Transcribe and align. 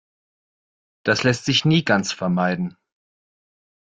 Das 1.05 1.21
lässt 1.21 1.45
sich 1.45 1.63
nie 1.63 1.85
ganz 1.85 2.11
vermeiden. 2.11 2.75